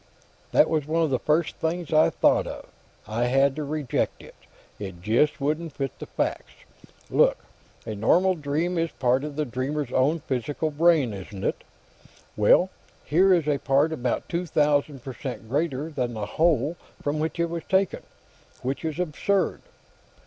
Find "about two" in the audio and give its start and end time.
13.93-14.47